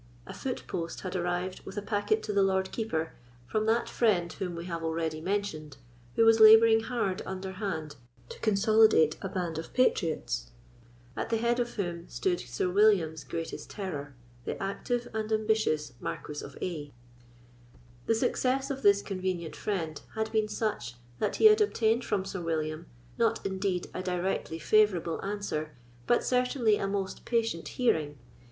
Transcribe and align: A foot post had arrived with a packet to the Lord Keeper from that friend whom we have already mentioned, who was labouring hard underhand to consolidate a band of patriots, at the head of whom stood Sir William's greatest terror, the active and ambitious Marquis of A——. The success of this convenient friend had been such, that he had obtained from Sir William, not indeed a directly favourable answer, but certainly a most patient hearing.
A 0.25 0.33
foot 0.33 0.63
post 0.65 1.01
had 1.01 1.15
arrived 1.15 1.63
with 1.63 1.77
a 1.77 1.81
packet 1.83 2.23
to 2.23 2.33
the 2.33 2.41
Lord 2.41 2.71
Keeper 2.71 3.13
from 3.45 3.67
that 3.67 3.87
friend 3.87 4.33
whom 4.33 4.55
we 4.55 4.65
have 4.65 4.83
already 4.83 5.21
mentioned, 5.21 5.77
who 6.15 6.25
was 6.25 6.39
labouring 6.39 6.79
hard 6.79 7.21
underhand 7.23 7.97
to 8.29 8.39
consolidate 8.39 9.17
a 9.21 9.29
band 9.29 9.59
of 9.59 9.75
patriots, 9.75 10.49
at 11.15 11.29
the 11.29 11.37
head 11.37 11.59
of 11.59 11.75
whom 11.75 12.09
stood 12.09 12.39
Sir 12.39 12.67
William's 12.67 13.23
greatest 13.23 13.69
terror, 13.69 14.15
the 14.43 14.59
active 14.59 15.07
and 15.13 15.31
ambitious 15.31 15.93
Marquis 15.99 16.43
of 16.43 16.57
A——. 16.63 16.91
The 18.07 18.15
success 18.15 18.71
of 18.71 18.81
this 18.81 19.03
convenient 19.03 19.55
friend 19.55 20.01
had 20.15 20.31
been 20.31 20.47
such, 20.47 20.95
that 21.19 21.35
he 21.35 21.45
had 21.45 21.61
obtained 21.61 22.03
from 22.03 22.25
Sir 22.25 22.41
William, 22.41 22.87
not 23.19 23.45
indeed 23.45 23.87
a 23.93 24.01
directly 24.01 24.57
favourable 24.57 25.23
answer, 25.23 25.75
but 26.07 26.23
certainly 26.23 26.77
a 26.77 26.87
most 26.87 27.23
patient 27.23 27.67
hearing. 27.67 28.17